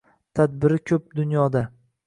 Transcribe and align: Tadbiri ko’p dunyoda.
Tadbiri 0.39 0.79
ko’p 0.93 1.13
dunyoda. 1.21 1.65